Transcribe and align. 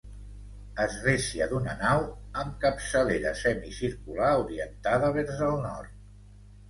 Església 0.83 1.47
d'una 1.51 1.75
nau 1.81 2.01
amb 2.43 2.57
capçalera 2.63 3.35
semicircular, 3.43 4.33
orientada 4.47 5.13
vers 5.19 5.47
el 5.51 5.63
nord. 5.71 5.95